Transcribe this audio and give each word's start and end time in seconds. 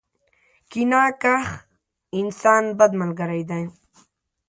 کینه 0.69 1.01
کښ 1.21 1.47
انسان، 2.19 2.63
بد 2.77 2.91
ملګری 3.01 3.43
دی. 3.49 3.63